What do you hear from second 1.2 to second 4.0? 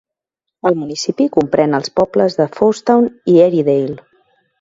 comprèn els pobles de Fousetown i Airydale.